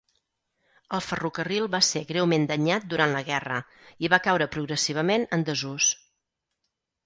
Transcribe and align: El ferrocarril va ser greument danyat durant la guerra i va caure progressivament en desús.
El 0.97 1.03
ferrocarril 1.07 1.67
va 1.75 1.81
ser 1.89 2.01
greument 2.13 2.49
danyat 2.53 2.89
durant 2.95 3.15
la 3.19 3.23
guerra 3.29 3.61
i 4.07 4.13
va 4.17 4.23
caure 4.31 4.51
progressivament 4.59 5.31
en 5.39 5.49
desús. 5.53 5.95